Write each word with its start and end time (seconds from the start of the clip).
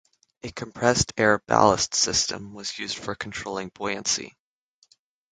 A 0.41 0.49
compressed 0.51 1.13
air 1.15 1.37
ballast 1.45 1.93
system 1.93 2.55
was 2.55 2.79
used 2.79 2.97
for 2.97 3.13
controlling 3.13 3.69
buoyancy. 3.69 4.35